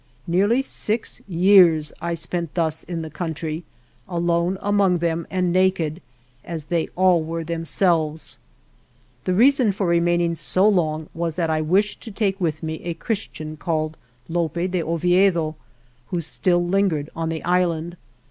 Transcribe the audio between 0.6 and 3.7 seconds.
six years I spent thus in the coun try,